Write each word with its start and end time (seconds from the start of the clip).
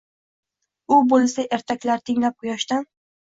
U 0.95 0.97
bo’lsa, 1.11 1.45
ertaklar 1.57 2.03
tinglab 2.09 2.39
quyoshdan 2.45 2.89